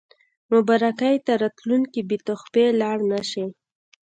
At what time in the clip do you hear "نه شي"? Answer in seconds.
3.11-3.45